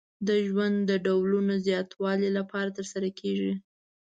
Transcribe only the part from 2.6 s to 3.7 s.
ترسره کیږي.